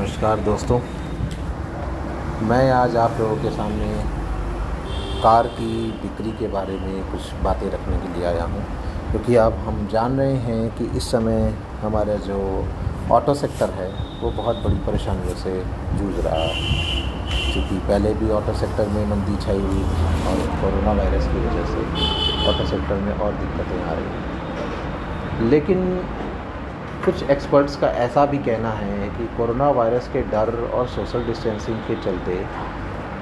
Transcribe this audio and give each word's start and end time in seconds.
नमस्कार 0.00 0.40
दोस्तों। 0.40 0.78
मैं 2.48 2.70
आज 2.72 2.96
आप 2.96 3.16
लोगों 3.20 3.36
के 3.36 3.50
सामने 3.50 3.88
कार 5.22 5.46
की 5.46 5.90
बिक्री 5.92 6.30
के 6.30 6.48
बारे 6.48 6.76
में 6.76 7.10
कुछ 7.10 7.32
बातें 7.42 7.66
रखने 7.70 7.96
के 7.96 8.12
लिए 8.14 8.26
आया 8.26 8.44
हूँ। 8.44 8.62
क्योंकि 9.10 9.36
अब 9.36 9.52
हम 9.52 9.88
जान 9.92 10.16
रहे 10.18 10.36
हैं 10.36 10.76
कि 10.76 10.84
इस 10.84 11.10
समय 11.10 11.54
हमारा 11.82 12.14
जो 12.14 12.38
ऑटो 13.12 13.34
सेक्टर 13.34 13.70
है, 13.70 13.90
वो 14.22 14.30
बहुत 14.30 14.56
बड़ी 14.56 14.74
परेशानियों 14.74 15.36
से 15.36 15.64
जूझ 15.98 16.24
रहा 16.26 16.34
है। 16.34 16.54
क्योंकि 17.52 17.78
पहले 17.78 18.14
भी 18.14 18.30
ऑटो 18.30 18.54
सेक्टर 18.54 18.88
में 18.88 19.06
मंदी 19.06 19.36
छाई 19.36 19.60
हुई 19.60 19.82
और 20.30 20.40
कोरोना 20.62 20.92
वायरस 20.92 21.26
की 21.26 21.46
वजह 21.46 21.66
से 21.66 22.48
ऑटो 22.48 22.66
सेक्टर 22.66 22.94
में 22.94 23.12
और 23.12 23.32
दिक्कतें 23.32 23.84
आ 23.84 23.92
रही 23.92 25.48
लेकिन 25.50 25.86
कुछ 27.04 27.22
एक्सपर्ट्स 27.30 27.76
का 27.76 27.88
ऐसा 27.98 28.24
भी 28.26 28.38
कहना 28.38 28.70
है 28.70 29.08
कि 29.08 29.26
कोरोना 29.36 29.68
वायरस 29.70 30.08
के 30.08 30.22
डर 30.22 30.50
और 30.74 30.86
सोशल 30.86 31.24
डिस्टेंसिंग 31.24 31.78
के 31.78 31.94
चलते 31.96 32.34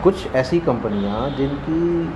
कुछ 0.02 0.34
ऐसी 0.36 0.58
कंपनियाँ 0.60 1.28
जिनकी 1.30 2.06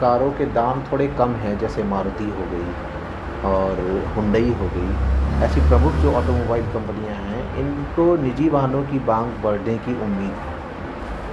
कारों 0.00 0.30
के 0.32 0.46
दाम 0.46 0.82
थोड़े 0.82 1.06
कम 1.08 1.34
हैं, 1.34 1.58
जैसे 1.58 1.82
मारुति 1.84 2.24
हो 2.24 2.46
गई 2.52 2.66
और 3.44 3.80
हुंडई 4.16 4.50
हो 4.50 4.68
गई, 4.74 4.90
ऐसी 5.44 5.60
प्रमुख 5.60 6.02
जो 6.02 6.12
ऑटोमोबाइल 6.12 6.66
कंपनियाँ 6.72 7.14
हैं, 7.14 7.58
इनको 7.58 8.16
निजी 8.16 8.48
वाहनों 8.48 8.82
की 8.82 8.98
मांग 9.06 9.32
बढ़ने 9.44 9.78
की 9.78 10.00
उम्मीद 10.02 10.36
है। 10.42 10.60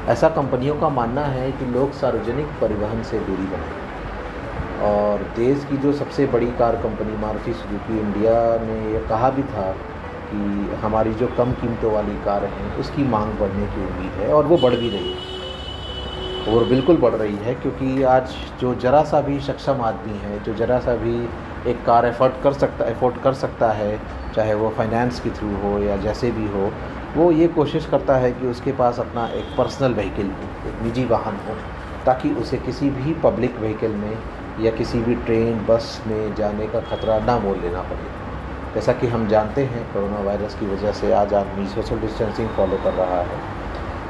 ऐसा 0.08 0.30
कंपनियों 0.30 0.80
का 0.80 0.90
मानना 0.90 1.26
है 1.28 1.52
कि 1.52 1.66
लोग 1.66 1.92
सार्वजनिक 1.92 2.58
परिवहन 2.62 3.04
से 3.04 3.20
दूरी 3.20 3.48
बनाएँ। 3.48 3.89
और 4.82 5.24
देश 5.36 5.66
की 5.70 5.78
जो 5.78 5.94
सबसे 5.94 6.26
बड़ी 6.26 6.46
car 6.46 6.76
company 6.76 7.18
Maruti 7.18 7.54
Suzuki 7.54 8.00
India 8.00 8.34
ने 8.66 8.94
यह 8.94 9.08
कहा 9.08 9.30
भी 9.30 9.44
था 9.44 9.72
कि 10.32 10.76
हमारी 10.76 11.14
जो 11.14 11.28
कम 11.28 11.52
कीमतों 11.52 11.92
वाली 11.92 12.16
कार 12.26 12.46
हैं, 12.46 12.76
उसकी 12.78 13.04
मांग 13.04 13.34
बढ़ने 13.34 13.66
की 13.66 13.86
उम्मीद 13.86 14.12
है 14.12 14.34
और 14.34 14.46
वो 14.46 14.58
बढ़ 14.58 14.76
भी 14.76 14.90
रही 14.90 15.12
है। 15.12 15.38
और 16.48 16.64
बिल्कुल 16.64 16.98
बढ़ 16.98 17.14
रही 17.14 17.36
है 17.36 17.56
क्योंकि 17.56 18.04
आज 18.04 18.36
जो 18.62 18.76
ज़रा 18.76 19.04
सा 19.04 19.22
भी 19.22 19.40
सक्षम 19.40 19.82
आदमी 19.82 20.18
है, 20.18 20.44
जो 20.44 20.54
ज़रा 20.54 20.80
सा 20.80 20.96
भी 20.96 21.16
एक 21.72 21.84
कार 21.86 22.06
एफर्ट 22.06 22.34
कर 22.44 22.54
सकता, 22.54 22.86
एफोर्ड 22.86 23.18
कर 23.18 23.34
सकता 23.34 23.72
है, 23.72 24.00
चाहे 24.36 24.54
वो 24.54 24.70
फाइनेंस 24.70 25.20
के 25.20 25.30
थ्रू 25.30 25.56
हो 25.56 25.80
या 25.80 25.98
जैसे 25.98 26.32
भी 26.32 26.48
हो, 26.48 26.72
वो 27.16 27.32
ये 27.32 27.48
कोशिश 27.48 27.86
करता 27.86 28.16
है 28.16 28.32
कि 28.32 28.48
उसके 28.48 28.72
पास 28.72 29.00
अपना 29.00 29.28
एक 29.28 29.46
पर्सनल 29.58 29.94
व्हीकल 29.94 30.28
हो, 30.28 30.70
एक 30.70 30.82
निजी 30.84 31.06
वाहन 31.06 31.36
हो। 31.48 31.56
ताकि 32.06 32.30
उसे 32.36 32.58
किसी 32.58 32.90
भी 32.90 33.14
पब्लिक 33.24 33.58
व्हीकल 33.60 33.92
में 33.96 34.18
या 34.60 34.72
किसी 34.72 35.00
भी 35.00 35.16
ट्रेन 35.16 35.66
बस 35.66 36.02
में 36.08 36.36
जाने 36.36 36.68
का 36.68 36.80
खतरा 36.82 37.20
ना 37.20 37.38
मोल 37.40 37.60
लेना 37.60 37.82
पड़े। 37.82 38.18
जैसा 38.74 38.94
कि 38.94 39.08
हम 39.08 39.28
जानते 39.28 39.64
हैं, 39.64 39.84
कोरोना 39.94 40.20
वायरस 40.20 40.56
की 40.56 40.66
वजह 40.66 40.92
से 40.92 41.12
आज 41.14 41.34
आदमी 41.34 41.68
सोशल 41.68 42.00
डिस्टेंसिंग 42.00 42.50
फॉलो 42.50 42.78
कर 42.78 42.94
रहा 42.94 43.22
है। 43.22 43.40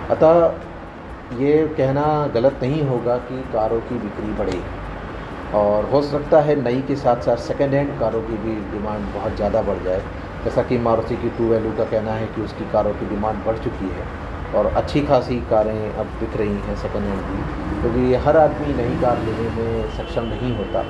अतः 0.10 1.40
ये 1.40 1.68
कहना 1.78 2.06
गलत 2.36 2.60
नहीं 2.62 2.82
होगा 2.84 3.18
कि 3.24 3.42
कारों 3.54 3.80
की 3.80 3.96
बिक्री 3.96 4.32
बढ़े 4.34 4.62
और 5.58 5.86
हो 5.90 6.02
सकता 6.02 6.40
है 6.42 6.56
नई 6.62 6.82
के 6.82 6.96
साथ 6.96 7.22
साथ 7.22 7.38
सेकेंड 7.44 7.74
हैंड 7.74 8.00
कारों 8.00 8.22
की 8.22 8.38
भी 8.38 8.56
डिमांड 8.72 9.06
बहुत 9.14 9.36
ज़्यादा 9.36 9.62
बढ़ 9.62 9.84
जाए। 9.84 10.02
जैसा 10.44 10.64
कि 10.64 10.78
मारुति 10.78 11.16
की 11.16 11.30
टू 11.30 11.48
वैल्यू 11.48 11.72
का 11.72 11.84
कहना 11.84 12.14
है 12.14 12.28
कि 12.28 12.42
उसकी 12.42 12.72
कारों 12.72 12.94
की 12.94 13.06
डिमांड 13.06 13.44
बढ़ 13.46 13.58
चुकी 13.58 13.90
है। 13.90 14.06
और 14.56 14.66
अच्छी 14.68 15.02
खासी 15.02 15.40
कारें 15.50 15.94
अब 15.94 16.06
बिक 16.20 16.38
रही 16.38 16.56
हैं 16.60 16.76
सेकेंड 16.76 17.06
हैंड 17.06 17.22
की। 17.22 17.82
क्योंकि 17.82 18.16
हर 18.16 18.38
आदमी 18.38 18.74
नई 18.74 19.00
कार 19.02 19.20
लेने 19.20 19.50
में 19.52 19.90
सक्षम 19.90 20.24
नहीं 20.26 20.56
होता। 20.58 20.84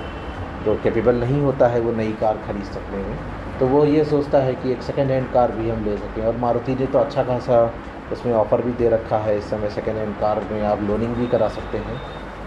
जो 0.65 0.75
कैपेबल 0.83 1.15
नहीं 1.15 1.41
होता 1.41 1.67
है, 1.67 1.79
वो 1.79 1.91
नई 1.91 2.11
कार 2.11 2.37
खरीद 2.47 2.63
सकने 2.63 2.97
में 2.97 3.17
तो 3.59 3.67
वो 3.67 3.83
ये 3.85 4.03
सोचता 4.05 4.37
है 4.37 4.53
कि 4.55 4.71
एक 4.71 4.81
सेकेंड 4.81 5.11
हैंड 5.11 5.31
कार 5.33 5.51
भी 5.51 5.69
हम 5.69 5.83
ले 5.85 5.95
सकें। 5.97 6.25
और 6.25 6.37
मारुति 6.37 6.75
ने 6.75 6.85
तो 6.85 6.99
अच्छा 6.99 7.23
खासा 7.23 7.73
उसमें 8.11 8.33
ऑफ़र 8.33 8.61
भी 8.61 8.71
दे 8.73 8.89
रखा 8.89 9.17
है। 9.17 9.37
इस 9.37 9.49
समय 9.49 9.69
सेकेंड 9.69 9.97
हैंड 9.97 10.13
कार 10.15 10.43
में 10.51 10.61
आप 10.63 10.81
लोनिंग 10.81 11.15
भी 11.15 11.27
करा 11.27 11.47
सकते 11.47 11.77
हैं। 11.77 11.97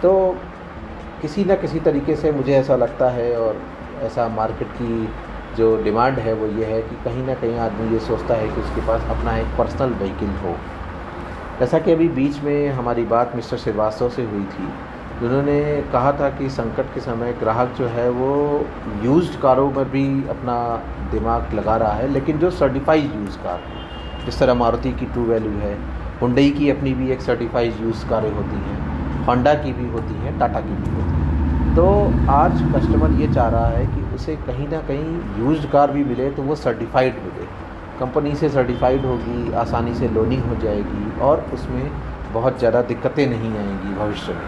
तो 0.03 0.37
किसी 1.23 1.45
न 1.45 1.57
किसी 1.57 1.81
तरीके 1.81 2.17
से 2.17 2.33
मुझे 2.33 2.53
ऐसा 2.53 2.77
लगता 2.77 3.11
है 3.11 3.37
और 3.37 3.61
ऐसा 4.03 4.29
मार्केट 4.29 4.69
की 4.69 5.09
जो 5.57 5.77
डिमांड 5.83 6.19
है, 6.19 6.33
वो 6.33 6.47
ये 6.47 6.65
है 6.65 6.83
कि 6.83 6.97
कहीं 7.05 7.27
ना 7.27 7.35
कहीं 7.35 7.59
आदमी 7.59 7.93
ये 7.93 7.99
सोचता 8.01 8.35
है 8.35 8.49
कि 8.49 8.61
उसके 8.61 8.87
पास 8.87 9.07
अपना 9.11 9.37
एक 9.39 9.47
पर्सनल 9.59 9.95
व्हीकल 9.95 10.35
हो। 10.45 10.57
जैसा 11.63 11.79
कि 11.79 11.93
अभी 11.93 12.09
बीच 12.09 12.39
में 12.43 12.69
हमारी 12.71 13.03
बात 13.05 13.33
मिस्टर 13.37 13.57
श्रीवास्तव 13.57 14.09
से 14.11 14.23
हुई 14.23 14.45
थी। 14.45 14.65
उन्होंने 15.27 15.61
कहा 15.93 16.13
था 16.13 16.31
कि 16.31 16.49
संकट 16.51 16.87
के 16.95 17.01
समय 17.01 17.33
ग्राहक 17.41 17.75
जो 17.79 17.87
है 17.89 18.09
वो 18.11 18.31
यूज्ड 19.03 19.39
कारों 19.41 19.71
पर 19.73 19.85
भी 19.89 20.05
अपना 20.29 20.57
दिमाग 21.13 21.55
लगा 21.55 21.77
रहा 21.77 21.93
है, 21.93 22.09
लेकिन 22.09 22.39
जो 22.39 22.51
सर्टिफाइड 22.53 23.15
यूज़ 23.15 23.37
कार 23.39 23.61
जिस 24.25 24.39
तरह 24.39 24.55
मारुति 24.55 24.93
की 24.93 25.07
टू 25.07 25.25
वैल्यू 25.25 25.53
है 25.61 25.75
हुंडई 26.23 26.51
की 26.51 26.71
अपनी 26.71 26.95
भी 26.95 27.11
एक 27.13 27.21
सर्टिफाइड 27.21 27.81
यूज़ 27.83 28.07
कारें 28.09 28.31
होती 28.33 28.57
हैं 28.59 29.25
होंडा 29.27 29.55
की 29.55 29.73
भी 29.73 29.89
होती 29.91 30.15
हैं 30.15 30.39
टाटा 30.39 30.61
की 30.61 30.75
भी 30.75 30.95
होती 30.97 31.21
हैं। 31.21 31.75
तो 31.77 31.85
आज 32.33 32.63
कस्टमर 32.75 33.21
ये 33.21 33.33
चाह 33.35 33.49
रहा 33.49 33.69
है 33.69 33.87
कि 33.87 34.15
उसे 34.15 34.37
कहीं 34.47 34.69
ना 34.69 34.81
कहीं 34.89 35.45
यूज्ड 35.45 35.71
कार 35.71 35.93
भी 35.93 36.05
मिले 36.05 36.31
तो 36.31 36.43
वो 36.43 36.55
सर्टिफाइड 36.59 37.23
मिले। 37.25 37.47
कंपनी 38.03 38.35
से 38.37 38.49
सर्टिफाइड 38.51 39.05
होगी, 39.07 39.53
आसानी 39.57 39.95
से 39.95 40.09
लोनिंग 40.11 40.43
हो 40.45 40.55
जाएगी 40.63 41.21
और 41.23 41.41
उसमें 41.55 41.91
बहुत 42.33 42.59
ज़्यादा 42.59 42.83
दिक्कतें 42.85 43.27
नहीं 43.27 43.57
आएँगी 43.59 43.95
भविष्य 43.97 44.33
में। 44.33 44.41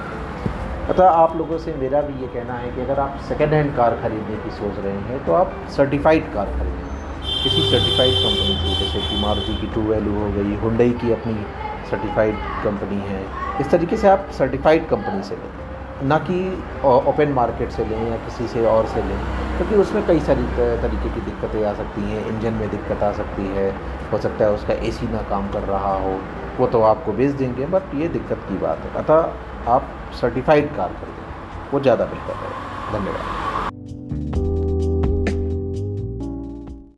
अतः 0.89 1.09
आप 1.09 1.37
लोगों 1.37 1.59
से 1.59 1.75
मेरा 1.75 2.01
भी 2.03 2.21
ये 2.23 2.27
कहना 2.29 2.55
है 2.55 2.71
कि 2.71 2.81
अगर 2.81 3.01
आप 3.01 3.21
सेकेंड 3.29 3.53
हैंड 3.55 3.75
कार 3.77 3.97
खरीदने 4.03 4.37
की 4.37 4.51
सोच 4.57 4.85
रहे 4.85 4.97
हैं 5.05 5.25
तो 5.27 5.33
आप 5.35 5.53
सर्टिफाइड 5.77 6.33
कार 6.35 6.47
खरीदें। 6.49 6.83
किसी 7.43 7.63
सर्टिफाइड 7.71 8.15
कंपनी 8.17 8.57
की, 8.57 8.75
जैसे 8.77 9.01
कि 9.01 9.21
मारुति 9.23 9.55
की 9.61 9.67
टू 9.75 9.83
वैल्यू 9.83 10.19
हो 10.19 10.31
गई 10.33 10.57
हुंडई 10.63 10.91
की 11.03 11.13
अपनी 11.13 11.35
सर्टिफाइड 11.91 12.35
कंपनी 12.65 13.01
है, 13.09 13.25
इस 13.61 13.71
तरीके 13.71 13.97
से 13.97 14.09
आप 14.09 14.29
सर्टिफाइड 14.39 14.89
कंपनी 14.89 15.23
से 15.23 15.37
लें। 15.37 15.64
ना 16.05 16.19
कि 16.21 16.39
ओपन 16.85 17.33
मार्केट 17.33 17.71
से 17.71 17.85
लें 17.85 18.11
या 18.11 18.17
किसी 18.25 18.47
से 18.49 18.65
और 18.67 18.87
से 18.87 19.03
लें, 19.03 19.19
क्योंकि 19.57 19.75
उसमें 19.77 20.07
कई 20.07 20.21
सारी 20.21 20.43
तरीके 20.83 21.11
की 21.11 21.21
दिक्कतें 21.21 21.65
आ 21.65 21.73
सकती 21.75 22.03
हैं। 22.03 22.27
इंजन 22.27 22.55
में 22.55 22.69
दिक्कत 22.71 23.03
आ 23.03 23.13
सकती 23.13 23.47
है, 23.49 23.71
हो 24.13 24.19
सकता 24.19 24.45
है 24.45 24.51
उसका 24.53 24.75
एसी 24.89 25.09
ना 25.09 25.23
काम 25.31 25.49
कर 25.53 25.63
रहा 25.65 25.95
हो, 25.99 26.19
वो 26.59 26.67
तो 26.67 26.83
आपको 26.85 27.13
बेच 27.13 27.31
देंगे, 27.35 27.67
बट 27.69 27.95
ये 27.95 28.09
दिक्कत 28.11 28.47
की 28.49 28.59
बात 28.59 28.79
है। 28.79 28.95
अतः 29.03 29.73
आप 29.73 29.89
सर्टिफाइड 30.21 30.77
कार 30.77 30.89
खरीदें, 30.91 31.73
वो 31.73 31.81
ज़्यादा 31.81 32.05
बेहतर 32.07 32.45
है। 32.45 32.53
धन्यवाद। 32.93 33.54